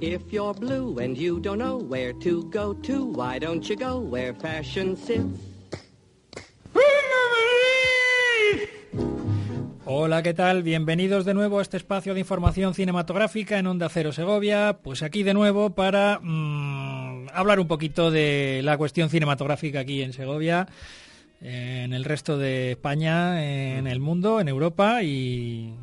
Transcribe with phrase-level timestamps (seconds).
[0.00, 3.98] If you're blue and you don't know where to go to, why don't you go
[3.98, 5.40] where fashion sits?
[9.84, 10.62] Hola, ¿qué tal?
[10.62, 14.78] Bienvenidos de nuevo a este espacio de información cinematográfica en Onda Cero Segovia.
[14.84, 20.12] Pues aquí de nuevo para mmm, hablar un poquito de la cuestión cinematográfica aquí en
[20.12, 20.68] Segovia,
[21.40, 23.44] en el resto de España,
[23.76, 25.74] en el mundo, en Europa y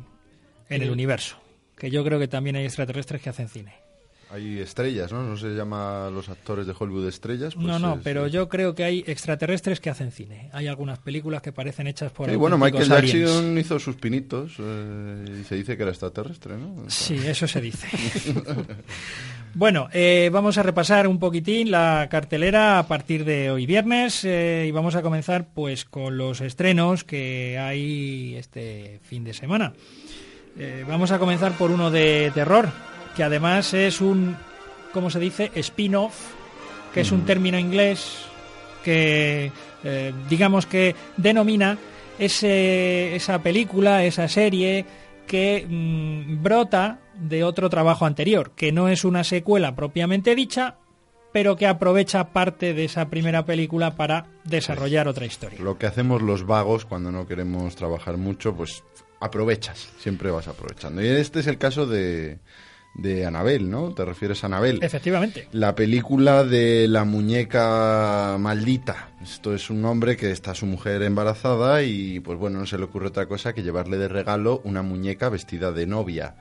[0.70, 1.36] en el universo.
[1.76, 3.85] Que yo creo que también hay extraterrestres que hacen cine.
[4.28, 5.22] Hay estrellas, ¿no?
[5.22, 7.54] No se llama a los actores de Hollywood estrellas.
[7.54, 10.50] Pues no, no, es- pero es- yo creo que hay extraterrestres que hacen cine.
[10.52, 13.30] Hay algunas películas que parecen hechas por Sí, bueno, Michael aliens.
[13.30, 16.74] Jackson hizo sus pinitos eh, y se dice que era extraterrestre, ¿no?
[16.88, 17.86] Sí, eso se dice.
[19.54, 24.66] bueno, eh, vamos a repasar un poquitín la cartelera a partir de hoy viernes eh,
[24.68, 29.72] y vamos a comenzar pues con los estrenos que hay este fin de semana.
[30.58, 32.68] Eh, vamos a comenzar por uno de terror,
[33.16, 34.36] que además es un,
[34.92, 35.50] ¿cómo se dice?
[35.54, 36.14] Spin-off,
[36.92, 38.26] que es un término inglés
[38.84, 39.50] que,
[39.82, 41.78] eh, digamos que denomina
[42.18, 44.84] ese, esa película, esa serie
[45.26, 50.76] que mm, brota de otro trabajo anterior, que no es una secuela propiamente dicha,
[51.32, 55.58] pero que aprovecha parte de esa primera película para desarrollar otra historia.
[55.60, 58.84] Lo que hacemos los vagos cuando no queremos trabajar mucho, pues
[59.20, 61.02] aprovechas, siempre vas aprovechando.
[61.02, 62.38] Y este es el caso de,
[62.96, 63.92] de Anabel, ¿no?
[63.92, 64.80] ¿Te refieres a Anabel?
[64.82, 65.48] Efectivamente.
[65.52, 69.10] La película de la muñeca maldita.
[69.22, 72.84] Esto es un hombre que está su mujer embarazada y pues bueno, no se le
[72.84, 76.34] ocurre otra cosa que llevarle de regalo una muñeca vestida de novia.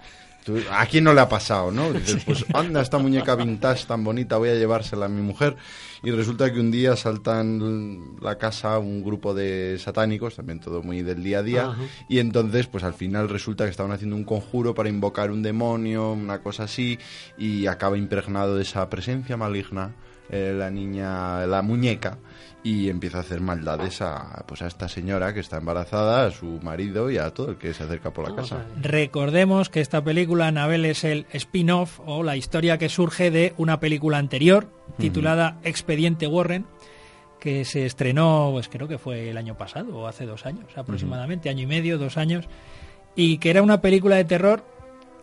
[0.46, 1.92] Tú- ¿A quién no le ha pasado, no?
[1.94, 5.56] Dices, pues anda, esta muñeca vintage tan bonita, voy a llevársela a mi mujer.
[6.04, 11.02] Y resulta que un día saltan la casa un grupo de satánicos, también todo muy
[11.02, 11.76] del día a día,
[12.08, 16.12] y entonces pues al final resulta que estaban haciendo un conjuro para invocar un demonio,
[16.12, 17.00] una cosa así,
[17.40, 19.96] y acaba impregnado de esa presencia maligna
[20.30, 22.20] eh, la niña, la muñeca,
[22.66, 26.60] y empieza a hacer maldades a, pues a esta señora que está embarazada, a su
[26.64, 28.66] marido y a todo el que se acerca por la casa.
[28.82, 33.80] Recordemos que esta película, Anabel, es el spin-off o la historia que surge de una
[33.80, 34.68] película anterior
[34.98, 36.66] titulada Expediente Warren,
[37.40, 41.50] que se estrenó, pues creo que fue el año pasado o hace dos años aproximadamente,
[41.50, 42.46] año y medio, dos años,
[43.16, 44.66] y que era una película de terror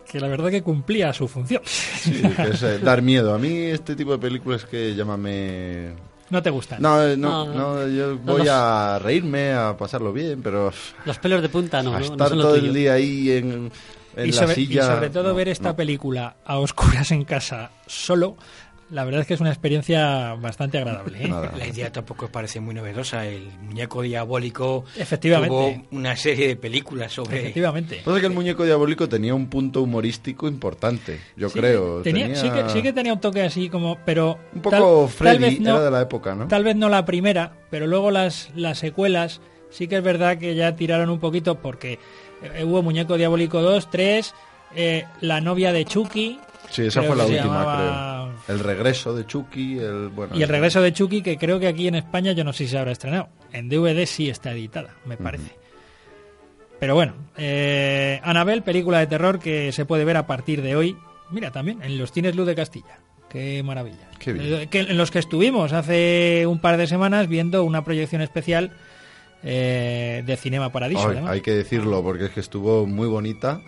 [0.09, 1.61] que la verdad que cumplía su función.
[1.65, 3.33] Sí, que es eh, dar miedo.
[3.33, 6.12] A mí este tipo de películas que llámame...
[6.33, 6.81] no te gustan.
[6.81, 10.73] No, eh, no, No, no, yo no, voy los- a reírme, a pasarlo bien, pero
[11.05, 12.67] Los pelos de punta no, a no, no estar son todo tuyo.
[12.67, 13.71] el día ahí en,
[14.17, 14.85] en y, la sobre, y silla...
[14.87, 15.75] sobre todo no, ver esta no.
[15.75, 18.35] película a oscuras en casa solo,
[18.89, 21.23] la verdad es que es una experiencia bastante agradable.
[21.23, 21.27] ¿eh?
[21.57, 23.25] La idea tampoco parece muy novedosa.
[23.25, 25.83] El muñeco diabólico Efectivamente.
[25.89, 27.39] tuvo una serie de películas sobre...
[27.41, 28.01] Efectivamente.
[28.03, 32.01] Pasa que el muñeco diabólico tenía un punto humorístico importante, yo Sí, creo.
[32.01, 35.37] tenía- Tenía sí, que, sí que tenía un toque así como, pero Un poco Freddy,
[35.39, 36.47] vez no, era de la época, ¿no?
[36.47, 40.55] tal vez no la primera, pero luego las, las secuelas sí que es verdad que
[40.55, 41.97] ya tiraron un poquito porque
[42.43, 44.33] eh, hubo Muñeco Diabólico 2, 3,
[44.75, 46.39] eh, La novia de Chucky
[46.69, 48.22] Sí, esa creo fue la última, llamaba- creo.
[48.47, 50.09] El regreso de Chucky, el...
[50.09, 52.65] Bueno, y el regreso de Chucky que creo que aquí en España yo no sé
[52.65, 53.29] si se habrá estrenado.
[53.53, 55.51] En DVD sí está editada, me parece.
[56.79, 60.97] Pero bueno, eh, Anabel, película de terror que se puede ver a partir de hoy.
[61.31, 62.99] Mira, también en los cines Luz de Castilla.
[63.29, 64.09] Qué maravilla.
[64.19, 64.45] Qué bien.
[64.53, 68.71] Eh, que- en los que estuvimos hace un par de semanas viendo una proyección especial
[69.43, 71.07] eh, de Cinema Paradiso.
[71.09, 73.61] Ay, hay que decirlo, porque es que estuvo muy bonita.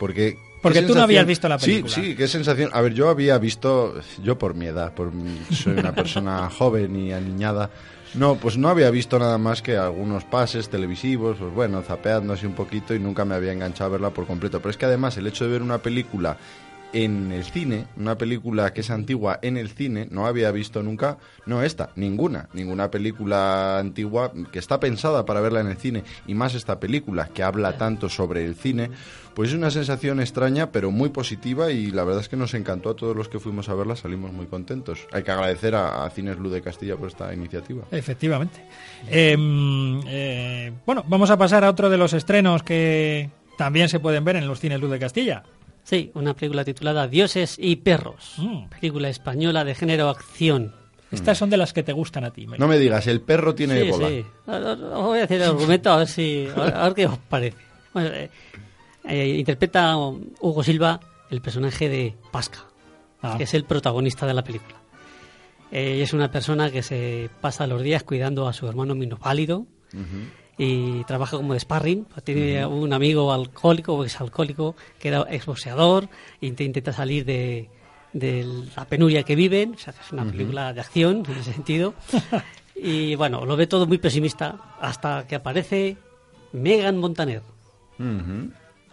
[0.00, 0.36] Porque.
[0.62, 1.94] Porque tú no habías visto la película.
[1.94, 2.70] Sí, sí, qué sensación.
[2.72, 3.94] A ver, yo había visto.
[4.22, 7.70] Yo por mi edad, por mi- soy una persona joven y aniñada.
[8.14, 12.46] No, pues no había visto nada más que algunos pases televisivos, pues bueno, zapeando así
[12.46, 14.60] un poquito y nunca me había enganchado a verla por completo.
[14.60, 16.38] Pero es que además el hecho de ver una película
[16.92, 21.18] en el cine, una película que es antigua en el cine, no había visto nunca,
[21.46, 26.34] no esta, ninguna, ninguna película antigua que está pensada para verla en el cine, y
[26.34, 28.90] más esta película que habla tanto sobre el cine,
[29.34, 32.90] pues es una sensación extraña pero muy positiva y la verdad es que nos encantó
[32.90, 35.06] a todos los que fuimos a verla, salimos muy contentos.
[35.12, 37.84] Hay que agradecer a, a Cines Luz de Castilla por esta iniciativa.
[37.92, 38.60] Efectivamente.
[39.08, 39.36] Eh,
[40.08, 44.36] eh, bueno, vamos a pasar a otro de los estrenos que también se pueden ver
[44.36, 45.44] en los cines Luz de Castilla.
[45.88, 48.34] Sí, una película titulada Dioses y Perros.
[48.36, 48.64] Mm.
[48.68, 50.74] Película española de género acción.
[51.10, 52.46] Estas son de las que te gustan a ti.
[52.46, 52.58] Meli.
[52.60, 54.08] No me digas, el perro tiene Sí, bola.
[54.08, 54.26] sí.
[54.46, 57.16] Os voy a decir el argumento a ver, si, a ver, a ver qué os
[57.16, 57.56] parece.
[57.94, 58.28] Bueno, eh,
[59.04, 61.00] eh, interpreta Hugo Silva
[61.30, 62.66] el personaje de Pasca,
[63.22, 63.36] Ah.
[63.38, 64.76] que es el protagonista de la película.
[65.72, 69.66] Eh, es una persona que se pasa los días cuidando a su hermano minusválido
[70.58, 72.06] y trabaja como de sparring.
[72.24, 76.08] Tiene un amigo alcohólico o exalcohólico que era exboxeador
[76.40, 77.70] e inte- intenta salir de,
[78.12, 78.44] de
[78.76, 79.74] la penuria que viven.
[79.74, 81.94] O sea, es una película de acción en ese sentido.
[82.74, 85.96] y bueno, lo ve todo muy pesimista hasta que aparece
[86.52, 87.42] Megan Montaner.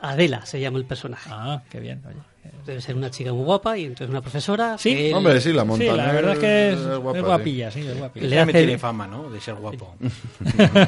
[0.01, 1.29] Adela se llama el personaje.
[1.33, 2.01] Ah, qué bien.
[2.07, 2.17] oye.
[2.65, 4.77] Debe ser una chica muy guapa y entonces una profesora.
[4.77, 5.95] Sí, que él- Hombre, sí, la Sí, montaña.
[5.95, 7.25] la verdad es que es, es guapa, sí.
[7.25, 8.27] guapilla, sí, es guapilla.
[8.27, 9.29] Le hace- tiene fama, ¿no?
[9.29, 9.95] De ser guapo.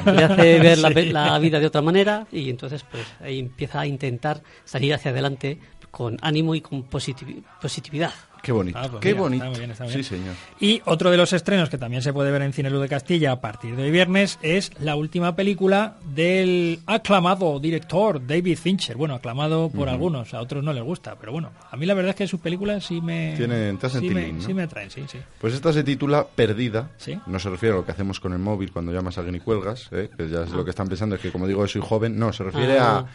[0.06, 3.86] le hace ver la, la vida de otra manera y entonces pues ahí empieza a
[3.86, 5.58] intentar salir hacia adelante
[5.90, 8.12] con ánimo y con positivi- positividad.
[8.42, 9.44] Qué bonito, Ah, pues qué mira, bonito.
[9.44, 10.34] está muy bien, está muy sí, señor.
[10.60, 13.32] Y otro de los estrenos que también se puede ver en Cine Luz de Castilla
[13.32, 18.96] a partir de hoy viernes es la última película del aclamado director David Fincher.
[18.96, 22.10] Bueno, aclamado por algunos, a otros no les gusta, pero bueno, a mí la verdad
[22.10, 24.40] es que sus películas sí me, Tienen- sí me, ¿no?
[24.42, 25.18] sí me atraen, sí, sí.
[25.40, 26.90] Pues esta se titula Perdida.
[26.96, 27.18] Sí.
[27.26, 29.40] No se refiere a lo que hacemos con el móvil cuando llamas a alguien y
[29.40, 30.10] cuelgas, ¿eh?
[30.16, 32.18] que ya es lo que están pensando, es que como digo, soy joven.
[32.18, 32.98] No, se refiere Ah.
[32.98, 33.06] a,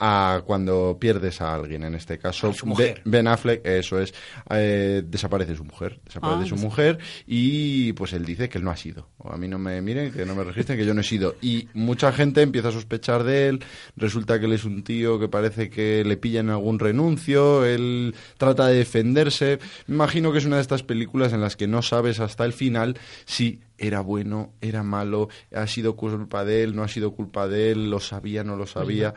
[0.00, 1.82] a cuando pierdes a alguien.
[1.84, 3.00] En este caso, A su mujer.
[3.04, 4.14] Ben Affleck, eso es,
[4.50, 6.00] eh, desaparece su mujer.
[6.04, 6.62] Desaparece Ah, su sí.
[6.64, 9.08] mujer y pues él dice que él no ha sido.
[9.18, 11.36] O a mí no me miren, que no me registren, que yo no he sido.
[11.40, 13.64] Y mucha gente empieza a sospechar de él.
[13.96, 17.64] Resulta que él es un tío que parece que le pillan algún renuncio.
[17.64, 19.58] Él trata de defenderse.
[19.86, 22.52] Me imagino que es una de estas películas en las que no sabes hasta el
[22.52, 27.46] final si era bueno, era malo, ha sido culpa de él, no ha sido culpa
[27.46, 29.14] de él, lo sabía, no lo sabía.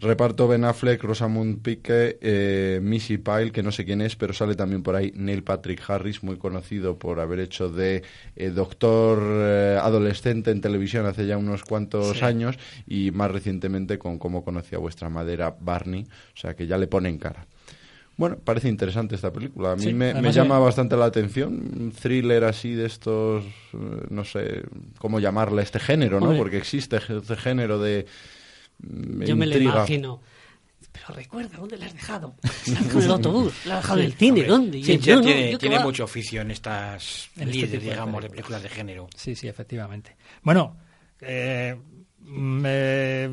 [0.00, 4.54] Reparto Ben Affleck, Rosamund Pike, eh, Missy Pyle, que no sé quién es, pero sale
[4.54, 8.02] también por ahí Neil Patrick Harris, muy conocido por haber hecho de
[8.34, 12.24] eh, doctor eh, adolescente en televisión hace ya unos cuantos Sí.
[12.24, 12.56] años
[12.86, 17.18] y más recientemente con Cómo conocía vuestra madera, Barney, o sea que ya le ponen
[17.18, 17.46] cara.
[18.16, 19.72] Bueno, parece interesante esta película.
[19.72, 21.54] A mí Sí, me, llama bastante la atención.
[21.54, 23.44] Un thriller así de estos,
[24.10, 24.62] no sé
[24.98, 26.26] cómo llamarle este género, ¿no?
[26.26, 26.38] Hombre.
[26.38, 28.04] Porque existe este género de
[28.82, 30.20] Yo me lo imagino.
[30.92, 32.34] Pero recuerda, ¿dónde la has dejado?
[32.42, 34.80] Está con el autobús, la has dejado en el cine, ¿dónde?
[34.98, 38.30] Yo, no, tiene, mucho oficio en estas En este tipo de digamos, de películas.
[38.30, 39.08] películas de género.
[39.16, 40.16] Sí, sí, efectivamente.
[40.42, 40.76] Bueno,
[41.20, 41.76] eh,
[42.24, 43.24] me-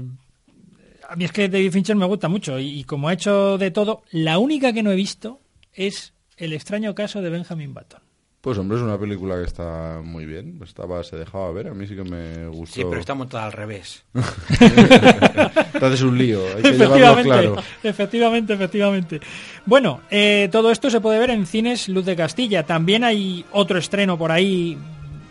[1.10, 3.72] a mí es que David Fincher me gusta mucho y, y como ha hecho de
[3.72, 5.40] todo, la única que no he visto
[5.74, 8.02] es El extraño caso de Benjamin Button.
[8.42, 10.60] Pues hombre, es una película que está muy bien.
[10.64, 12.76] Estaba, se dejaba ver, a mí sí que me gustó.
[12.76, 14.06] Sí, pero está montada al revés.
[14.14, 17.56] Entonces es un lío, hay que llevarlo claro.
[17.84, 19.20] efectivamente, efectivamente.
[19.66, 22.64] Bueno, eh, todo esto se puede ver en cines Luz de Castilla.
[22.64, 24.78] También hay otro estreno por ahí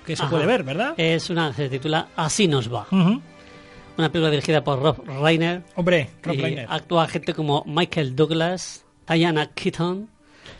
[0.04, 0.30] que se Ajá.
[0.30, 0.94] puede ver, ¿verdad?
[0.96, 2.86] Es una, se titula Así nos va.
[2.90, 5.62] Una película dirigida por Rob Reiner.
[5.76, 6.66] Hombre, Rob y Reiner.
[6.68, 10.08] actúa gente como Michael Douglas, Diana Keaton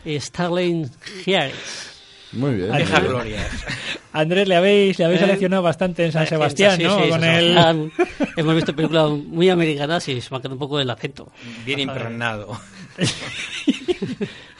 [0.03, 0.89] y Starling
[1.27, 1.96] Harris.
[2.33, 2.71] Muy bien.
[2.71, 3.65] Deja glorias.
[4.13, 7.03] Andrés, le habéis, le habéis Eh, seleccionado bastante en San Eh, Sebastián, sí, ¿no?
[7.03, 7.91] sí, Con el...
[8.35, 11.31] Hemos visto películas muy americanas y se me ha quedado un poco el acento.
[11.65, 12.59] Bien impregnado.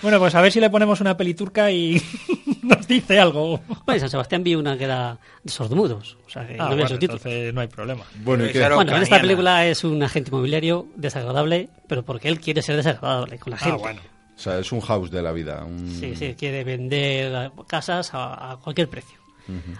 [0.01, 1.99] Bueno, pues a ver si le ponemos una peliturca y
[2.61, 3.59] nos dice algo.
[3.67, 6.63] Bueno, en San Sebastián vi una que era de sordomudos, o sea que Ah, no
[6.65, 7.25] había bueno, subtítulos.
[7.25, 8.03] entonces no hay problema.
[8.23, 8.59] Bueno, ¿y qué?
[8.59, 12.75] Claro, Bueno, en esta película es un agente inmobiliario desagradable, pero porque él quiere ser
[12.75, 13.73] desagradable con la gente.
[13.75, 14.01] Ah, bueno.
[14.37, 15.65] O sea, es un house de la vida.
[15.65, 19.17] un- Sí, sí, quiere vender casas a, a cualquier precio.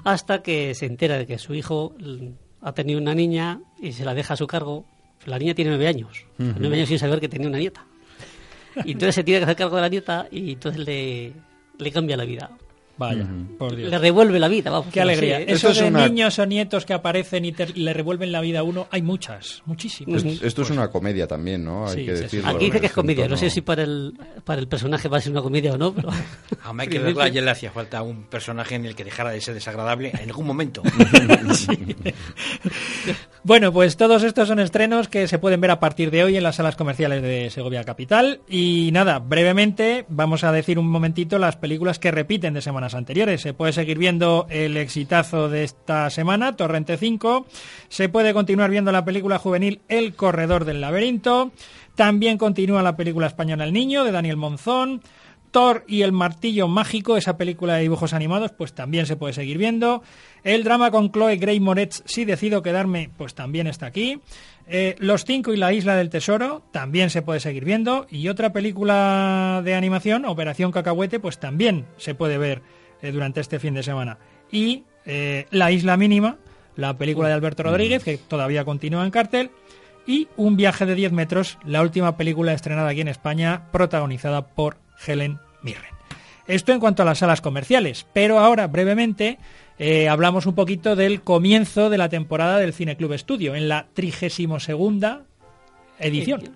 [0.03, 1.93] Hasta que se entera de que su hijo
[2.61, 4.85] ha tenido una niña y se la deja a su cargo.
[5.25, 6.25] La niña tiene nueve años.
[6.37, 7.85] Nueve años sin saber que tenía una nieta.
[8.85, 11.33] Y entonces se tiene que hacer cargo de la nieta y entonces le,
[11.77, 12.49] le cambia la vida.
[12.97, 13.27] Vaya,
[13.59, 13.89] por Dios.
[13.91, 14.87] Le revuelve la vida, vamos.
[14.91, 15.37] Qué alegría.
[15.37, 15.45] Sí.
[15.49, 18.59] Eso es de una- niños o nietos que aparecen y te- le revuelven la vida
[18.59, 20.23] a uno, hay muchas, muchísimas.
[20.23, 21.87] Es- Esto es una comedia también, ¿no?
[21.87, 22.23] Hay Sí, que sí, sí.
[22.23, 22.49] decirlo.
[22.49, 23.27] Aquí dice que es comedia.
[23.27, 24.13] No sé si para el,
[24.43, 26.09] para el personaje va a ser una comedia o no, pero...
[26.63, 29.53] A Michael Douglas ya le hacía falta un personaje en el que dejara de ser
[29.53, 30.81] desagradable en algún momento.
[33.43, 36.43] Bueno, pues todos estos son estrenos que se pueden ver a partir de hoy en
[36.43, 38.41] las salas comerciales de Segovia Capital.
[38.49, 42.61] Y nada, brevemente vamos a decir un momentito las películas que repiten de
[42.93, 43.41] anteriores.
[43.41, 47.45] Se puede seguir viendo el exitazo de esta semana, Torrente 5.
[47.89, 51.51] Se puede continuar viendo la película juvenil El Corredor del Laberinto.
[51.95, 55.01] También continúa la película española El Niño, de Daniel Monzón.
[55.57, 59.57] Thor y el martillo mágico, esa película de dibujos animados, pues también se puede seguir
[59.57, 60.03] viendo.
[60.43, 64.19] El drama con Chloe Grey Moretz, si decido quedarme, pues también está aquí.
[64.67, 68.05] Eh, Los cinco y la isla del tesoro, también se puede seguir viendo.
[68.11, 72.61] Y otra película de animación, Operación Cacahuete, pues también se puede ver
[73.01, 74.19] eh, durante este fin de semana.
[74.51, 76.37] Y eh, La isla mínima,
[76.75, 79.49] la película de Alberto Rodríguez, que todavía continúa en cartel
[80.05, 84.77] y Un viaje de 10 metros, la última película estrenada aquí en España, protagonizada por
[85.03, 85.93] Helen Mirren.
[86.47, 89.37] Esto en cuanto a las salas comerciales, pero ahora brevemente
[89.77, 93.87] eh, hablamos un poquito del comienzo de la temporada del Cine Club Estudio, en la
[93.93, 95.25] 32 segunda
[95.99, 96.55] edición.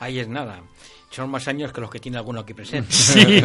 [0.00, 0.62] Ahí es nada.
[1.10, 2.92] Son más años que los que tiene alguno aquí presente.
[2.92, 3.42] Sí.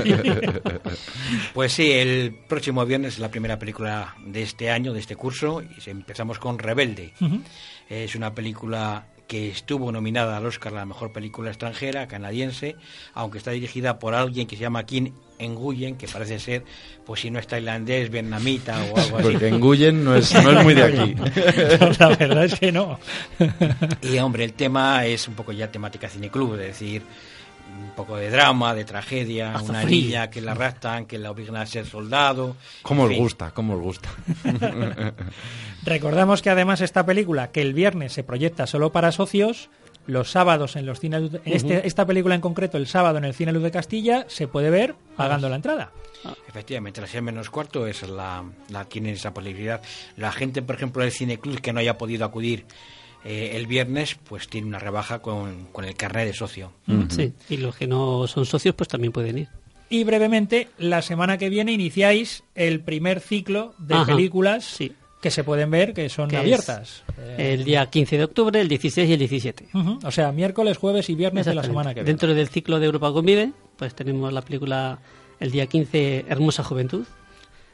[1.53, 5.61] Pues sí, el próximo viernes es la primera película de este año, de este curso,
[5.61, 7.13] y empezamos con Rebelde.
[7.89, 12.75] Es una película que estuvo nominada al Oscar a la mejor película extranjera canadiense,
[13.13, 16.63] aunque está dirigida por alguien que se llama Kim Nguyen, que parece ser,
[17.05, 19.27] pues si no es tailandés, vietnamita o algo así.
[19.31, 21.15] Porque Nguyen no es, no es muy de aquí.
[21.99, 22.99] la verdad es que no.
[24.01, 27.03] Y hombre, el tema es un poco ya temática cineclub, es decir,
[27.77, 30.05] un poco de drama, de tragedia, Hasta una frío.
[30.05, 32.55] niña que la raptan, que la obligan a ser soldado.
[32.81, 33.17] ¿Cómo os fin.
[33.19, 33.51] gusta?
[33.51, 34.09] ¿Cómo os gusta?
[35.83, 39.69] Recordamos que además esta película, que el viernes se proyecta solo para socios,
[40.07, 43.33] los sábados en los cines, Luz- este- esta película en concreto, el sábado en el
[43.33, 45.91] Cine Luz de Castilla, se puede ver pagando la entrada.
[46.47, 49.81] Efectivamente, las 6 menos cuarto es la, la tiene esa posibilidad.
[50.17, 52.65] La gente, por ejemplo, del cineclub que no haya podido acudir
[53.25, 56.71] eh, el viernes, pues tiene una rebaja con, con el carnet de socio.
[57.09, 59.47] Sí, y los que no son socios pues también pueden ir.
[59.89, 64.91] Y brevemente, la semana que viene iniciáis el primer ciclo de Ajá, películas sí.
[65.21, 67.03] que se pueden ver, que son Que abiertas.
[67.37, 69.67] El día 15 de octubre, el 16 y el 17.
[69.73, 72.07] ujú, O sea, miércoles, jueves y viernes de la semana que viene.
[72.07, 74.99] Dentro del ciclo de Europa Convive, pues tenemos la película
[75.39, 77.05] el día 15, Hermosa Juventud.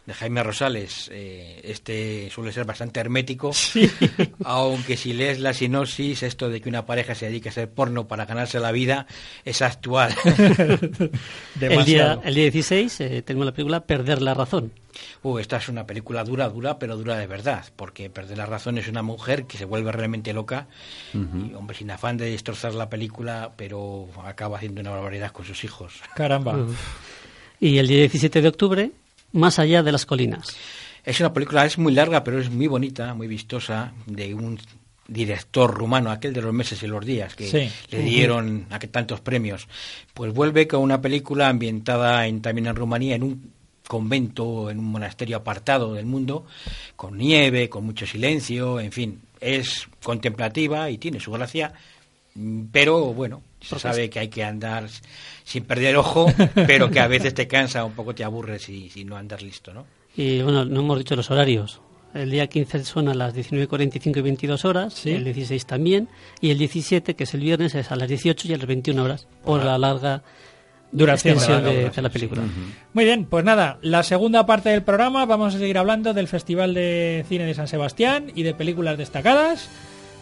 [0.06, 3.52] De Jaime Rosales, eh, este suele ser bastante hermético,
[4.44, 8.08] aunque si lees la sinopsis, esto de que una pareja se dedique a hacer porno
[8.08, 9.06] para ganarse la vida
[9.46, 10.16] es actual.
[11.62, 14.72] El día, el día 16 eh, tenemos la película Perder la Razón.
[15.24, 18.78] Uh, esta es una película dura, dura, pero dura de verdad, porque Perder la Razón
[18.78, 20.68] es una mujer que se vuelve realmente loca
[21.14, 25.64] y, hombre, sin afán de destrozar la película, pero acaba haciendo una barbaridad con sus
[25.64, 26.02] hijos.
[26.16, 26.58] Caramba.
[27.64, 28.92] Y el día 17 de octubre,
[29.34, 30.48] Más allá de las colinas.
[31.04, 34.60] Es una película, es muy larga, pero es muy bonita, muy vistosa, de un
[35.08, 37.70] director rumano, aquel de los meses y los días, que Sí.
[37.90, 39.68] le dieron a que tantos premios.
[40.14, 43.52] Pues vuelve con una película ambientada en, también en Rumanía, en un
[43.88, 46.46] convento, en un monasterio apartado del mundo,
[46.96, 51.74] con nieve, con mucho silencio, en fin, es contemplativa y tiene su gracia,
[52.36, 54.86] mm, pero bueno, se sabe que hay que andar
[55.44, 56.26] sin perder ojo,
[56.56, 59.74] pero que a veces te cansa, un poco te aburres si, si no andas listo,
[59.74, 59.86] ¿no?
[60.16, 61.82] Y bueno, no hemos dicho los horarios.
[62.14, 65.12] El día 15 son a las 19.45 y 22 horas, Sí.
[65.12, 66.10] el 16 también,
[66.42, 69.02] y el 17, que es el viernes, es a las 18 y a las 21
[69.02, 70.22] horas, por la larga
[70.94, 71.38] Duración.
[71.38, 72.14] Larga de, de la sí.
[72.14, 72.42] película.
[72.94, 76.74] Muy bien, pues nada, la segunda parte del programa vamos a seguir hablando del Festival
[76.74, 79.70] de Cine de San Sebastián y de películas destacadas.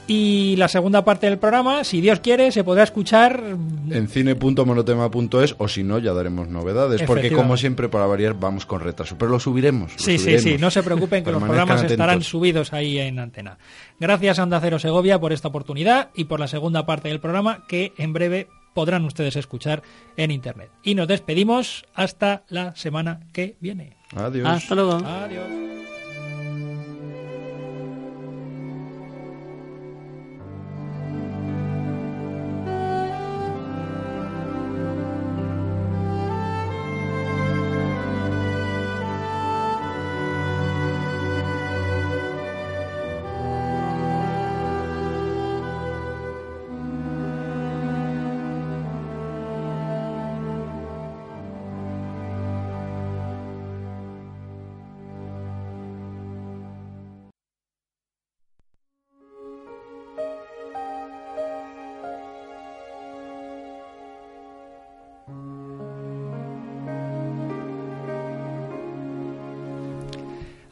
[0.10, 3.44] Y la segunda parte del programa, si Dios quiere, se podrá escuchar
[3.92, 7.04] En cine.monotema.es o si no, ya daremos novedades.
[7.04, 9.18] Porque como siempre, para variar, vamos con retraso.
[9.18, 9.94] Pero lo subiremos.
[9.94, 10.44] lo Sí, sí, subiremos.
[10.44, 13.58] sí, no se preocupen que los programas estarán subidos ahí en antena.
[14.00, 17.66] Gracias a Onda Cero Segovia por esta oportunidad y por la segunda parte del programa
[17.68, 19.84] que en breve podrán ustedes escuchar
[20.18, 20.72] en internet.
[20.84, 23.98] Y nos despedimos hasta la semana que viene.
[24.16, 24.48] Adiós.
[24.48, 24.94] Hasta luego.
[25.06, 25.69] Adiós.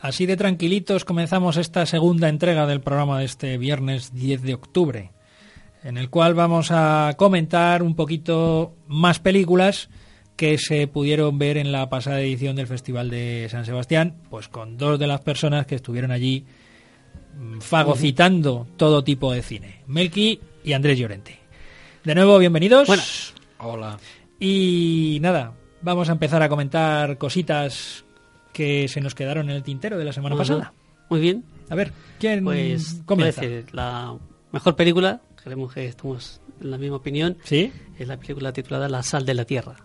[0.08, 5.12] Así de tranquilitos comenzamos esta segunda entrega del programa de este viernes 10 de octubre,
[5.84, 9.90] en el cual vamos a comentar un poquito más películas
[10.38, 14.78] que se pudieron ver en la pasada edición del Festival de San Sebastián, pues con
[14.78, 16.46] dos de las personas que estuvieron allí
[17.38, 21.38] mm, fagocitando todo tipo de cine, Melqui y Andrés Llorente.
[22.06, 22.88] De nuevo, bienvenidos.
[22.88, 23.34] Buenas.
[23.58, 24.00] Hola.
[24.40, 28.06] Y nada, vamos a empezar a comentar cositas
[28.58, 30.74] que se nos quedaron en el tintero de la semana pasada.
[31.12, 31.44] Muy bien.
[31.70, 33.42] A ver, ¿quién Pues comienza?
[33.42, 34.18] decir, la
[34.52, 39.04] mejor película, creemos que estamos en la misma opinión, Sí, es la película titulada La
[39.04, 39.76] sal de la tierra.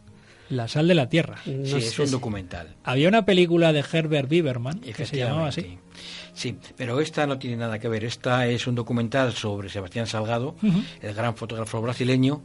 [0.49, 1.37] La sal de la tierra.
[1.47, 2.75] No sí, es un si- documental.
[2.83, 5.61] Había una película de Herbert Bieberman que se llamaba así.
[5.61, 5.93] Efectivamente.
[6.35, 8.05] Sí, pero esta no tiene nada que ver.
[8.05, 10.57] Esta es un documental sobre Sebastián Salgado,
[11.03, 12.43] el gran fotógrafo brasileño,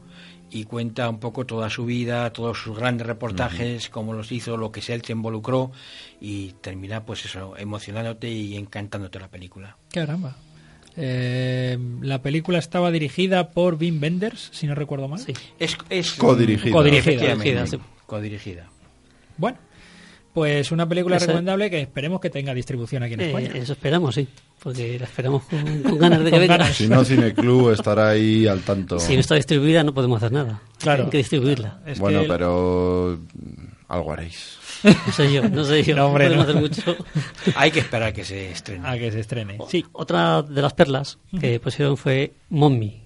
[0.50, 4.72] y cuenta un poco toda su vida, todos sus grandes reportajes, cómo los hizo, lo
[4.72, 5.72] que se él se involucró,
[6.22, 9.78] y termina, pues eso, emocionándote y encantándote la película.
[9.92, 10.36] Caramba.
[10.96, 15.20] Eh, la película estaba dirigida por Wim Wenders, si no recuerdo mal.
[15.20, 15.34] Sí.
[15.60, 16.72] Es, es Codirigida.
[16.72, 17.36] Codirigida.
[17.36, 17.78] Codirigida, sí.
[18.06, 18.70] codirigida.
[19.38, 19.60] Bueno,
[20.38, 23.50] pues una película Esa- recomendable que esperemos que tenga distribución aquí en Eh, España.
[23.56, 24.28] eso esperamos, sí.
[24.62, 26.64] Porque la esperamos con, con ganas de que venga.
[26.72, 29.00] Si no, Cineclub estará ahí al tanto.
[29.00, 30.62] Si no está distribuida no podemos hacer nada.
[30.78, 31.06] Claro.
[31.06, 31.80] Hay que distribuirla.
[31.88, 33.20] Es bueno, que- pero
[33.88, 34.60] algo haréis.
[34.84, 35.96] No sé yo, no sé yo.
[35.96, 36.52] No, hombre, podemos no.
[36.52, 37.06] hacer mucho.
[37.56, 38.88] Hay que esperar a que se estrene.
[38.88, 39.58] A que se estrene.
[39.70, 39.84] Sí.
[39.92, 43.02] Otra de las perlas que pusieron fue Mommy.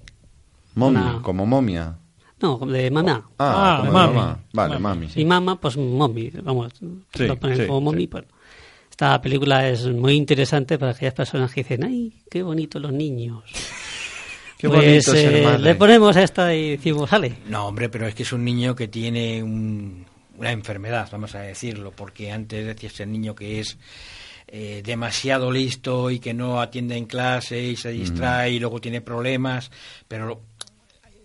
[0.75, 1.95] Mommy, Una- como momia.
[2.41, 3.29] No, de mamá.
[3.37, 4.13] Ah, Ah, como mami.
[4.15, 4.39] mamá.
[4.53, 4.83] Vale, Mami.
[5.01, 5.09] mami.
[5.13, 5.21] sí.
[5.21, 6.29] Y mamá, pues Mommy.
[6.43, 6.73] Vamos,
[7.13, 8.01] Sí, lo ponen sí, como Mommy.
[8.03, 8.07] sí.
[8.07, 8.23] pues.
[8.89, 13.43] Esta película es muy interesante para aquellas personas que dicen, ¡ay, qué bonito los niños!
[14.57, 15.59] Qué Pues, bonito ser eh, madre.
[15.63, 17.37] Le ponemos esta y decimos, sale.
[17.47, 20.05] No, hombre, pero es que es un niño que tiene un-
[20.37, 23.79] una enfermedad, vamos a decirlo, porque antes decías el niño que es
[24.53, 28.99] eh, demasiado listo y que no atiende en clase y se distrae y luego tiene
[29.01, 29.71] problemas,
[30.07, 30.41] pero lo-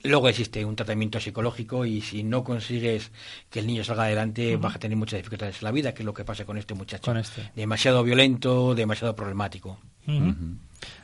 [0.06, 3.10] luego existe un tratamiento psicológico y si no consigues
[3.50, 6.06] que el niño salga adelante vas a tener muchas dificultades en la vida, que es
[6.06, 7.04] lo que pasa con este muchacho.
[7.04, 7.50] Con este.
[7.54, 9.78] Demasiado violento, demasiado problemático.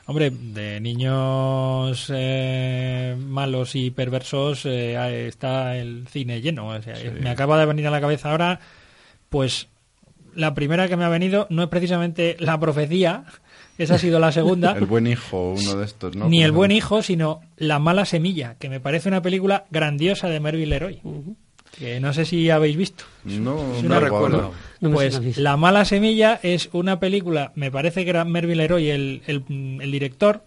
[0.06, 6.68] Hombre, de niños eh, malos y perversos eh, está el cine lleno.
[6.68, 8.61] O sea, Me acaba de venir a la cabeza ahora,
[9.28, 9.68] pues
[10.35, 13.25] la primera que me ha venido no es precisamente la profecía,
[13.79, 16.29] esa ha sido la segunda, El buen hijo, uno de estos, ¿no?
[16.29, 20.41] ni el buen hijo, sino La mala semilla, que me parece una película grandiosa de
[20.41, 21.00] Mervyn Leroy,
[21.79, 23.05] que no sé si habéis visto.
[23.25, 24.52] No, no recuerdo.
[24.81, 25.38] No pues.
[25.38, 29.44] La mala semilla es una película, me parece que era Mervyn Leroy el, el,
[29.81, 30.44] el director,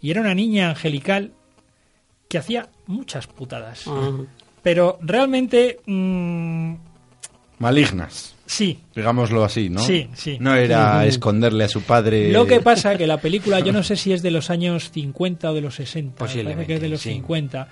[0.00, 1.32] y era una niña angelical
[2.28, 3.84] que hacía muchas putadas.
[3.86, 4.10] Ah,
[4.62, 6.74] Pero realmente, mm,
[7.62, 9.80] Malignas, sí, digámoslo así, ¿no?
[9.80, 10.36] Sí, sí.
[10.40, 12.32] No era esconderle a su padre...
[12.32, 15.50] Lo que pasa que la película, yo no sé si es de los años 50
[15.50, 17.10] o de los 60, Posiblemente, que es de los sí.
[17.10, 17.68] 50.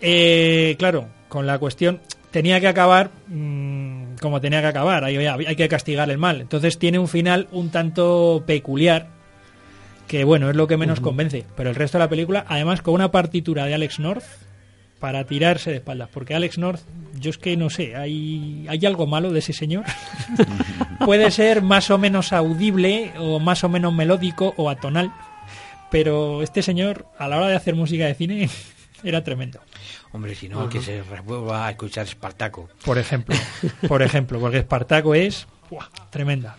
[0.00, 5.56] Eh, claro, con la cuestión tenía que acabar mm, como tenía que acabar, hay, hay
[5.56, 6.40] que castigar el mal.
[6.40, 9.08] Entonces tiene un final un tanto peculiar,
[10.08, 11.44] que bueno, es lo que menos convence.
[11.56, 14.24] Pero el resto de la película, además con una partitura de Alex North
[15.06, 16.80] para tirarse de espaldas, porque Alex North,
[17.20, 19.84] yo es que no sé, hay, hay algo malo de ese señor.
[21.04, 25.12] Puede ser más o menos audible o más o menos melódico o atonal,
[25.92, 28.50] pero este señor a la hora de hacer música de cine
[29.04, 29.60] era tremendo.
[30.10, 32.68] Hombre, si no, que se vuelva a escuchar Espartaco.
[32.84, 33.36] Por ejemplo,
[33.86, 35.86] por ejemplo, porque Espartaco es ¡buah!
[36.10, 36.56] tremenda.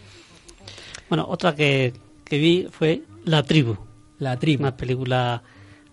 [1.09, 1.91] Bueno, otra que,
[2.23, 3.75] que vi fue La Tribu,
[4.19, 4.63] La tribu.
[4.63, 5.43] una película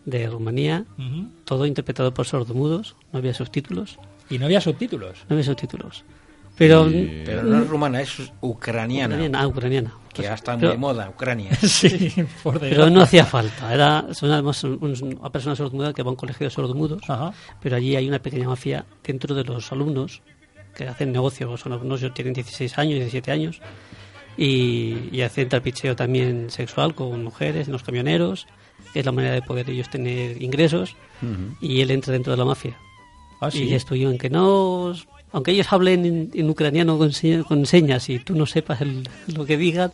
[0.04, 0.84] de Rumanía,
[1.44, 3.98] todo interpretado por sordomudos, no había subtítulos,
[4.30, 5.24] Y no había subtítulos.
[5.28, 6.04] no había subtítulos.
[6.56, 6.88] Pero...
[6.88, 9.14] Y- Pero no es rumana, es ucraniana.
[9.16, 9.90] Ucraniana, ah, ucraniana.
[10.10, 11.52] Que Pues, ya está muy pero- de moda, Ucrania.
[11.60, 12.12] sí,
[12.44, 13.74] por Pero no hacía falta.
[13.74, 17.02] Era, son además un- un- una persona sordomuda que va a un colegio de sordomudos,
[17.08, 17.32] Ajá.
[17.60, 20.22] pero allí hay una pequeña mafia dentro de los alumnos
[20.76, 21.60] que hacen negocios.
[21.60, 23.60] Son alumnos que tienen 16 años, 17 años
[24.36, 28.46] y, y hacen trapicheo también sexual con mujeres en los camioneros,
[28.94, 30.96] que es la manera de poder ellos tener ingresos.
[31.60, 32.78] Y él entra dentro de la mafia.
[33.40, 33.64] Ah, sí.
[33.64, 34.94] Y esto yo, aunque no.
[35.34, 39.06] Aunque ellos hablen en, en ucraniano con, se- con señas y tú no sepas el-
[39.34, 39.92] lo que digan,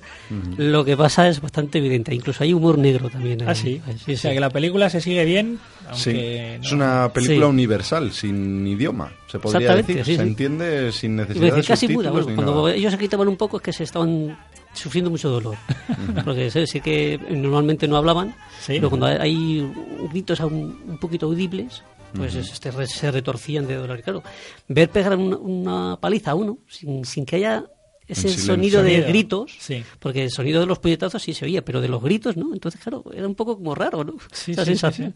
[0.58, 2.14] lo que pasa es bastante evidente.
[2.14, 3.40] Incluso hay humor negro también.
[3.42, 3.56] Ah, ahí.
[3.56, 3.80] sí.
[4.04, 4.34] Sí, o sea sí.
[4.36, 5.58] que la película se sigue bien,
[5.94, 7.50] Sí, aunque es una película Sí.
[7.50, 10.04] universal, sin idioma, se podría Exactamente, decir.
[10.04, 10.28] sí, se sí.
[10.28, 12.10] entiende sin necesidad de casi muda.
[12.10, 12.74] subtítulos Bueno, ni cuando nada.
[12.76, 14.38] ellos se gritaban un poco es que se estaban
[14.74, 15.56] sufriendo mucho dolor.
[16.24, 18.74] Porque sí, sí que normalmente no hablaban, Sí.
[18.74, 19.66] pero cuando hay
[20.12, 21.82] gritos un, un poquito audibles,
[22.14, 23.98] pues este, re- se retorcían de dolor.
[23.98, 24.22] Y claro,
[24.68, 27.64] ver pegar una, una paliza a uno sin, sin que haya
[28.06, 29.84] ese sonido de gritos, sí.
[30.00, 32.52] porque el sonido de los puñetazos sí se oía, pero de los gritos no.
[32.52, 34.14] Entonces, claro, era un poco como raro, ¿no?
[34.32, 35.14] Sí, Esa sí, sí, sensación.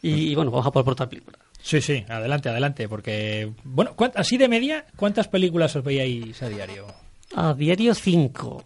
[0.00, 1.38] Y, y bueno, vamos a por otra película.
[1.60, 6.48] Sí, sí, adelante, adelante, porque bueno, ¿cuánt- así de media, ¿cuántas películas os veíais a
[6.48, 6.86] diario?
[7.34, 8.64] A diario 5.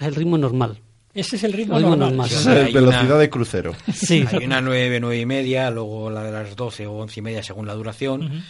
[0.00, 0.78] Es el ritmo normal.
[1.14, 2.28] Ese es el ritmo, ritmo normal.
[2.46, 3.74] Hay velocidad una- de crucero.
[3.92, 4.24] Sí.
[4.32, 7.42] Hay una nueve, nueve y media, luego la de las doce o once y media
[7.42, 8.42] según la duración.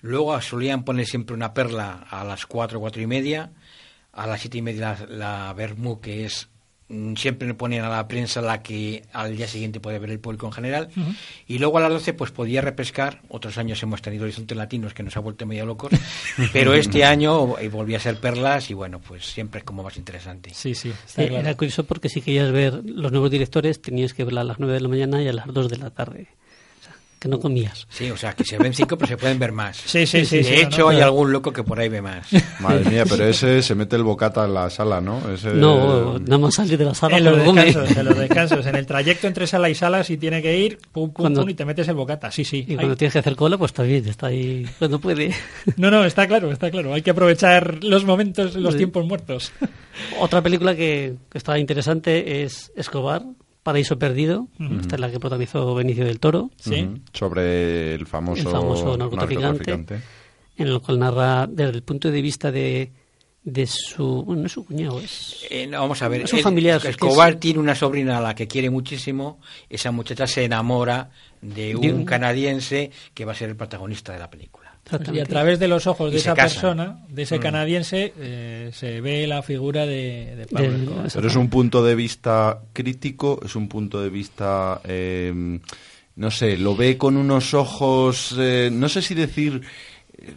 [0.00, 3.50] Luego solían poner siempre una perla a las cuatro, cuatro y media.
[4.12, 6.48] A las siete y media la, la Bermú, que es
[7.16, 10.46] siempre le ponen a la prensa la que al día siguiente puede ver el público
[10.46, 10.88] en general.
[11.46, 13.20] Y luego a las 12 pues podía repescar.
[13.28, 15.92] Otros años hemos tenido Horizontes Latinos que nos ha vuelto medio locos.
[16.52, 19.96] pero este año eh, volvía a ser perlas y bueno, pues siempre es como más
[19.96, 20.50] interesante.
[20.54, 21.36] Sí, sí, claro.
[21.36, 24.74] Era curioso porque si querías ver los nuevos directores tenías que verla a las 9
[24.74, 26.28] de la mañana y a las 2 de la tarde.
[27.18, 27.86] Que no comías.
[27.90, 29.76] Sí, o sea, que se ven cinco, pero se pueden ver más.
[29.76, 32.00] Sí, sí, sí, De sí, hecho, no, no, hay algún loco que por ahí ve
[32.00, 32.28] más.
[32.60, 35.20] Madre mía, pero ese se mete el bocata en la sala, ¿no?
[35.32, 38.76] Ese- No, nada más salir de la sala En los descansos, en los descansos, en
[38.76, 41.54] el trayecto entre sala y sala, si tiene que ir, pum, pum, Cuando- pum, y
[41.54, 42.30] te metes el bocata.
[42.30, 42.64] Sí, sí.
[42.68, 45.34] Y cuando tienes que hacer cola, pues está bien, está ahí cuando puede.
[45.76, 46.94] No, no, está claro, está claro.
[46.94, 48.78] Hay que aprovechar los momentos, los Sí.
[48.78, 49.50] tiempos muertos.
[50.20, 53.22] Otra película que, que está interesante es Escobar,
[53.68, 54.48] Paraíso Perdido.
[54.80, 56.88] Esta es la que protagonizó Benicio del Toro, Sí.
[57.12, 60.00] Sobre el famoso, el famoso narcotraficante, narcotraficante.
[60.56, 62.90] en el cual narra desde el punto de vista de,
[63.44, 64.22] de su...
[64.24, 65.46] Bueno, no es su cuñado, es...
[65.50, 66.22] Eh, no, vamos a ver.
[66.22, 69.38] Es un familiar, Escobar es- tiene una sobrina a la que quiere muchísimo.
[69.68, 71.10] Esa muchacha se enamora
[71.42, 74.67] de un, De un- canadiense que va a ser el protagonista de la película.
[75.12, 76.50] Y a través de los ojos de esa casan.
[76.50, 77.42] persona, de ese Mm.
[77.42, 81.10] canadiense, eh, se ve la figura de, de Pablo Escobar.
[81.14, 85.58] Pero es un punto de vista crítico, es un punto de vista, eh,
[86.16, 89.60] no sé, lo ve con unos ojos, eh, no sé si decir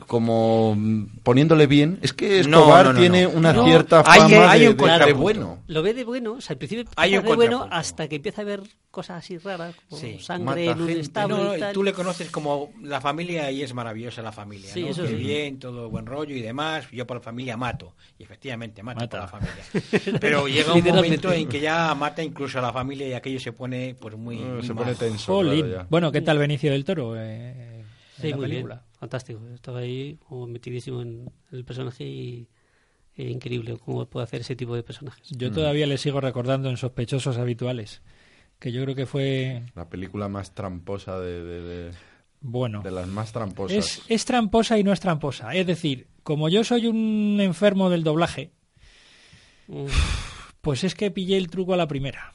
[0.07, 0.77] como
[1.23, 1.99] poniéndole bien.
[2.01, 3.29] Es que Escobar no, no, tiene no.
[3.31, 5.59] una No, cierta fama hay de, un de- de bueno.
[5.67, 8.41] Lo ve de bueno, o sea, al principio Hay un de bueno hasta que empieza
[8.41, 10.75] a ver cosas así raras, como Sí, sangre No,
[11.27, 11.73] no, y tal.
[11.73, 14.69] tú le conoces como la familia y es maravillosa la familia.
[14.71, 14.87] Sí, ¿no?
[14.89, 15.15] eso Qué sí.
[15.15, 16.85] bien, todo buen rollo y demás.
[16.91, 17.93] Yo por la familia mato.
[18.19, 19.27] Y efectivamente mato Mata.
[19.27, 20.17] por la familia.
[20.19, 23.53] Pero llega un momento en que ya mata incluso a la familia y aquello se
[23.53, 25.39] pone pues muy, Eh, muy se pone tenso.
[25.41, 25.87] Claro.
[25.89, 27.70] Bueno, ¿qué tal Benicio del Toro eh,
[28.21, 28.75] en Sí, la muy película?
[28.75, 29.41] bien, fantástico.
[29.53, 32.47] Estaba ahí como metidísimo en el personaje y,
[33.15, 35.29] e increíble cómo puede hacer ese tipo de personajes.
[35.31, 38.01] Yo todavía le sigo recordando en Sospechosos Habituales,
[38.59, 41.91] que yo creo que fue, La película más tramposa de, de- de-
[42.41, 43.77] bueno, de las más tramposas.
[43.77, 45.53] es, es tramposa y no es tramposa.
[45.55, 48.51] Es decir, como yo soy un enfermo del doblaje,
[49.67, 49.85] Mm,
[50.61, 52.33] pues es que pillé el truco a la primera.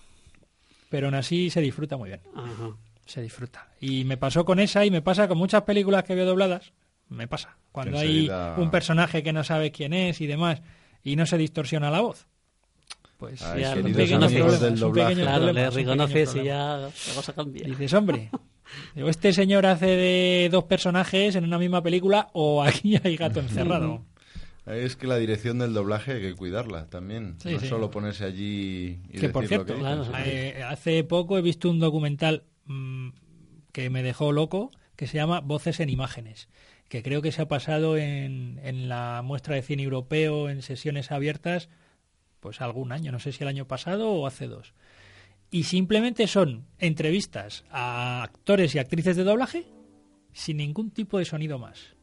[0.88, 2.20] Pero aún así se disfruta muy bien.
[2.34, 2.76] ajá.
[3.06, 3.68] Se disfruta.
[3.80, 6.72] Y me pasó con esa y me pasa con muchas películas que veo dobladas.
[7.08, 7.56] Me pasa.
[7.72, 10.60] Cuando hay un personaje que no sabe quién es y demás
[11.04, 12.26] y no se distorsiona la voz.
[13.16, 15.14] Pues Ay, Ya, amigos problemas, del doblaje.
[15.14, 17.64] Claro, le reconoces y ya la cosa cambia.
[17.64, 18.30] Dices, hombre,
[18.94, 23.40] digo, este señor hace de dos personajes en una misma película o aquí hay gato
[23.40, 24.02] encerrado.
[24.66, 27.36] Es que la dirección del doblaje hay que cuidarla también.
[27.38, 27.68] Sí, no sí.
[27.68, 30.10] solo ponerse allí y que por decir lo cierto, que dicen.
[30.10, 30.26] claro.
[30.26, 33.10] eh, hace poco he visto un documental mm,
[33.72, 36.48] que me dejó loco que se llama Voces en Imágenes,
[36.88, 41.12] que creo que se ha pasado en, en la muestra de cine europeo en sesiones
[41.12, 41.68] abiertas,
[42.40, 44.72] pues algún año, no sé si el año pasado o hace dos.
[45.50, 49.64] Y simplemente son entrevistas a actores y actrices de doblaje
[50.32, 51.94] sin ningún tipo de sonido más.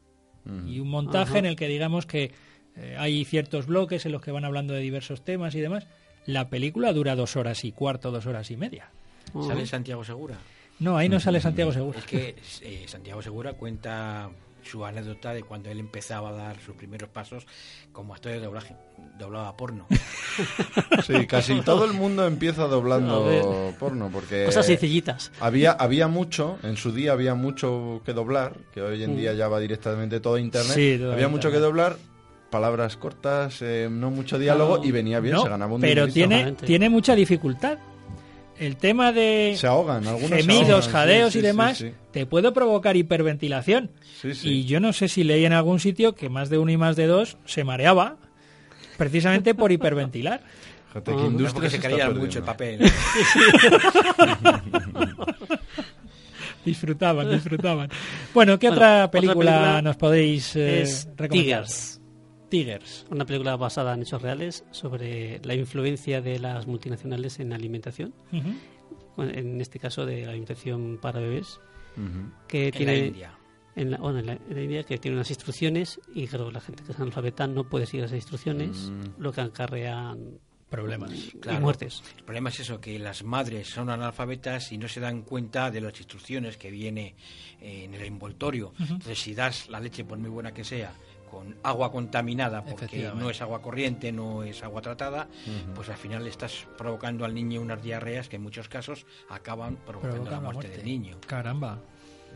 [0.66, 1.38] Y un montaje Ajá.
[1.38, 2.32] en el que digamos que
[2.76, 5.86] eh, hay ciertos bloques en los que van hablando de diversos temas y demás.
[6.26, 8.90] La película dura dos horas y cuarto, dos horas y media.
[9.46, 10.36] Sale Santiago Segura.
[10.80, 11.98] No, ahí no sale Santiago Segura.
[11.98, 14.30] Es que eh, Santiago Segura cuenta
[14.62, 17.46] su anécdota de cuando él empezaba a dar sus primeros pasos
[17.92, 18.74] como actor de doblaje.
[19.18, 19.86] Doblaba porno.
[21.06, 25.30] Sí, casi todo el mundo empieza A doblando porno porque Cosas sencillitas.
[25.38, 29.16] había había mucho, en su día había mucho que doblar, que hoy en Mm.
[29.16, 30.72] día ya va directamente todo a internet.
[30.74, 31.96] Sí, todo había mucho que doblar,
[32.50, 34.84] palabras cortas, eh, no mucho diálogo No.
[34.84, 36.14] y venía bien, No, se ganaba un pero dinerito.
[36.14, 37.78] tiene, tiene mucha dificultad.
[38.58, 42.24] El tema de se ahogan, algunos se gemidos, ahogan, jadeos sí, y demás sí, te
[42.26, 43.90] puede provocar hiperventilación.
[44.20, 44.48] sí, sí.
[44.48, 46.94] Y yo no sé si leí en algún sitio que más de uno y más
[46.96, 48.16] de dos se mareaba
[48.96, 50.40] precisamente por hiperventilar.
[50.88, 52.20] Fíjate qué no, No, industria porque se perdiendo.
[52.20, 52.80] mucho el papel.
[56.64, 57.90] Disfrutaban, disfrutaban.
[58.32, 61.64] Bueno, ¿qué Bueno, otra otra película, película nos podéis eh, es recomendar?
[61.64, 62.00] Tigers.
[62.48, 63.06] Tigers.
[63.10, 68.14] Una película basada en hechos reales sobre la influencia de las multinacionales en la alimentación,
[69.18, 71.60] en este caso de la alimentación para bebés,
[72.48, 73.38] que En tiene la India.
[73.76, 76.60] en la, bueno, en la, en la India que tiene unas instrucciones y claro, la
[76.60, 79.20] gente que es analfabeta no puede seguir esas instrucciones, Mm.
[79.22, 80.38] lo que acarrean
[80.70, 81.12] Problemas.
[81.40, 81.58] Claro.
[81.58, 82.02] y muertes.
[82.18, 85.80] El problema es eso, que las madres son analfabetas y no se dan cuenta de
[85.80, 87.14] las instrucciones que viene
[87.60, 88.72] eh, en el envoltorio.
[88.80, 90.92] Entonces, si das la leche, por muy buena que sea,
[91.30, 95.28] con agua contaminada, porque no es agua corriente, no es agua tratada,
[95.74, 99.76] pues al final le estás provocando al niño unas diarreas que en muchos casos acaban
[99.76, 100.76] provocando Provoca la la muerte, muerte.
[100.76, 101.16] del niño.
[101.26, 101.78] Caramba.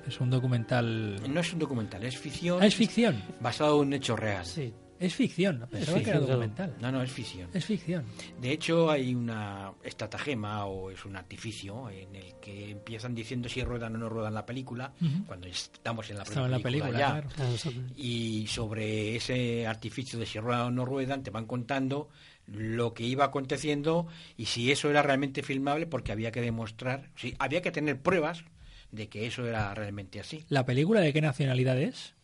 [0.06, 1.20] Es un documental.
[1.32, 2.62] No es un documental, es ficción.
[2.62, 3.22] Ah, es ficción.
[3.40, 4.44] Basado en un hecho real.
[4.46, 4.72] Sí.
[5.00, 5.66] Es ficción.
[5.70, 6.74] Pensaba Es que era documental.
[6.80, 7.48] No, no, es ficción.
[7.54, 8.04] Es ficción.
[8.40, 13.62] De hecho, hay una estratagema o es un artificio en el que empiezan diciendo si
[13.62, 14.92] ruedan o no ruedan la película,
[15.26, 17.22] cuando estamos en la Estaba en la película, ya.
[17.30, 17.54] claro.
[17.54, 22.08] Eso- Y sobre ese artificio de si ruedan o no ruedan, te van contando
[22.46, 24.06] lo que iba aconteciendo
[24.36, 28.42] y si eso era realmente filmable, porque había que demostrar, sí, había que tener pruebas
[28.90, 30.44] de que eso era realmente así.
[30.48, 32.14] ¿La película de qué nacionalidad es?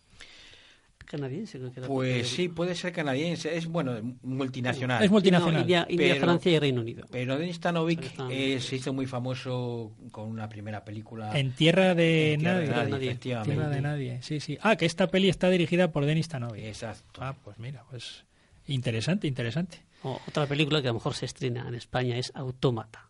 [1.04, 1.58] Canadiense.
[1.58, 1.88] creo que era.
[1.88, 5.02] Pues sí, puede ser canadiense, es bueno, multinacional.
[5.04, 5.54] Es multinacional.
[5.54, 7.06] No, India, India, Pero- Francia y Reino Unido.
[7.10, 11.38] Pero Denis Stanovic eh, se hizo muy famoso con una primera película.
[11.38, 12.66] En Tierra de En Tierra Nadie.
[12.84, 13.14] de Nadie.
[13.16, 14.18] Tierra de Nadie.
[14.22, 14.58] Sí, sí.
[14.62, 16.64] Ah, que esta peli está dirigida por Denis Tanovic.
[16.64, 17.20] Exacto.
[17.22, 18.24] Ah, pues mira, pues
[18.66, 19.82] interesante, interesante.
[20.02, 23.08] O otra película que a lo mejor se estrena en España es Autómata.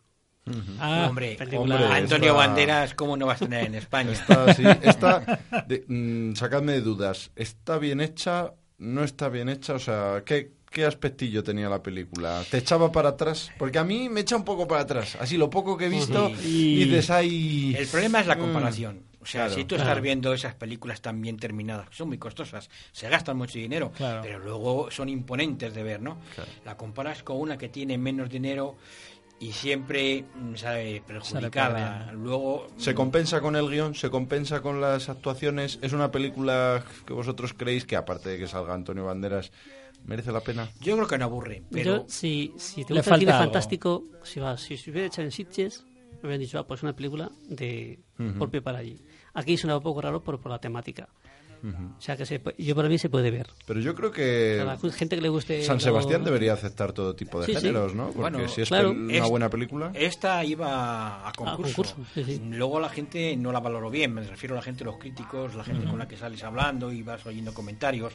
[0.78, 4.12] Ah, hombre, Hombre, Antonio esta- Banderas, ¿cómo no va a tener en España?
[4.12, 7.30] Está, sí, está de- mm, sacadme de dudas.
[7.35, 8.52] ¿Está bien hecha?
[8.78, 9.72] ¿No está bien hecha?
[9.74, 12.42] O sea, ¿qué, ¿qué aspectillo tenía la película?
[12.50, 13.50] ¿Te echaba para atrás?
[13.59, 15.16] Porque a mí me echa un poco para atrás.
[15.18, 16.80] Así, lo poco que he visto, Sí.
[16.80, 17.74] y dices, ay...
[17.78, 19.02] El problema es la mm, comparación.
[19.22, 19.54] O sea, claro.
[19.54, 19.88] si tú Claro.
[19.90, 23.90] estás viendo esas películas tan bien terminadas, que son muy costosas, se gastan mucho dinero,
[23.96, 24.20] Claro.
[24.22, 26.18] pero luego son imponentes de ver, ¿no?
[26.35, 26.50] Claro.
[26.66, 28.76] La comparas con una que tiene menos dinero
[29.44, 32.12] y siempre mm, sale perjudicada.
[32.12, 33.94] luego ¿Se mm, compensa con el guion?
[33.94, 35.78] ¿Se compensa con las actuaciones?
[35.83, 39.52] ¿Es una película que vosotros creéis que, aparte de que salga Antonio Banderas,
[40.07, 40.70] merece la pena?
[40.80, 44.40] yo creo que no aburre, pero Yo, si, si te gusta el cine fantástico, si,
[44.40, 45.85] va, si se hubiera hecho en Sitges,
[46.22, 47.98] me hubieran dicho, ah, pues una película de
[48.38, 48.98] por pie para allí.
[49.35, 51.07] Aquí suena un poco raro por, por la temática.
[51.64, 53.46] O sea, que se, yo para mí se puede ver.
[53.66, 55.62] Pero yo creo que A la gente que le guste...
[55.62, 57.61] San lo- Sebastián debería aceptar todo tipo de Sí, sí.
[57.61, 58.09] géneros, ¿no?
[58.09, 58.90] Porque Bueno, si es claro.
[58.90, 59.90] una Es- buena película...
[59.94, 61.62] Esta iba a concurso.
[61.94, 62.42] concurso, sí, sí.
[62.50, 65.64] Luego la gente no la valoró bien, me refiero a la gente, los críticos, la
[65.64, 68.12] gente con la que sales hablando y vas oyendo comentarios.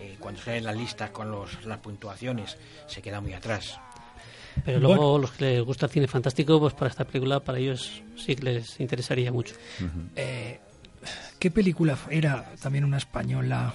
[0.00, 2.56] eh, cuando salen las listas con los, las puntuaciones,
[2.86, 3.78] se queda muy atrás.
[4.64, 8.02] Pero luego los que les gusta el cine fantástico, pues para esta película, para ellos
[8.16, 9.54] sí que les interesaría mucho.
[10.16, 10.60] eh,
[11.38, 13.72] ¿Qué película era también una española?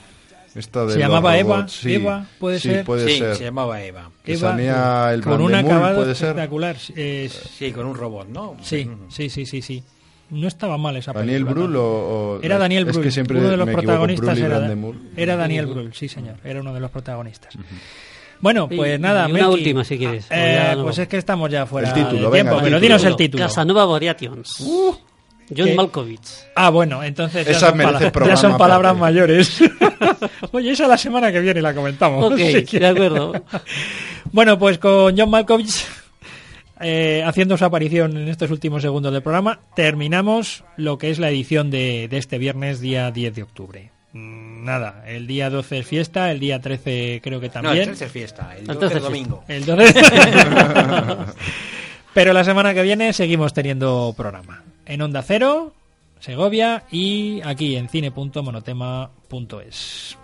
[0.54, 1.66] Esta de ¿Se llamaba Eva?
[1.70, 1.94] sí.
[1.94, 2.84] Eva, ¿puede Sí, ser?
[2.86, 3.36] puede sí, ser.
[3.38, 4.10] se llamaba Eva.
[4.24, 6.30] Que Eva, salía el con un acabado ¿puede ser?
[6.30, 6.76] espectacular.
[6.96, 8.58] Eh, Sí, con un robot, ¿no?
[8.62, 9.84] sí, sí, sí, sí, sí.
[10.30, 11.66] No estaba mal esa ¿Daniel película.
[11.68, 11.84] Brühl o,
[12.38, 13.04] o- Era Daniel es Brühl.
[13.04, 14.74] que siempre uno de los me protagonistas Brühl era,
[15.18, 17.54] era Daniel Brühl, sí señor, era uno de los protagonistas.
[18.42, 19.54] Bueno, Y- pues nada, y una Melqui.
[19.60, 22.52] última, si quieres, Eh, pues es que estamos ya fuera El título, de venga, tiempo,
[22.56, 22.80] el pero título.
[22.82, 23.44] dinos el título.
[23.46, 24.64] Casanova Variations.
[25.56, 25.76] John ¿Qué?
[25.76, 26.30] Malkovich.
[26.56, 29.62] Ah, bueno, entonces ya Esa son, merece pala- ya programa son palabras mayores.
[30.52, 32.32] Oye, esa la semana que viene la comentamos.
[32.32, 32.38] Ok,
[32.68, 33.34] si de acuerdo.
[34.34, 35.86] Bueno, pues con John Malkovich
[36.80, 41.30] eh, haciendo su aparición en estos últimos segundos del programa, terminamos lo que es la
[41.30, 43.92] edición de, de este viernes, día 10 de octubre.
[44.14, 47.80] Mm, Nada, el día 12 es fiesta, el día 13 creo que No, también.
[47.80, 49.44] el 13 es fiesta, el El 12 13 es es domingo.
[49.50, 49.94] El 12.
[52.14, 54.64] Pero la semana que viene seguimos teniendo programa.
[54.92, 55.72] En Onda Cero,
[56.20, 60.18] Segovia y aquí en cine.monotema.es.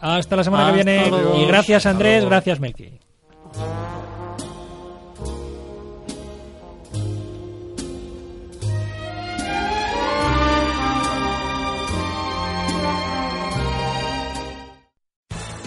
[0.00, 1.12] Hasta la semana que viene.
[1.38, 2.98] Y gracias Andrés, gracias Melqui.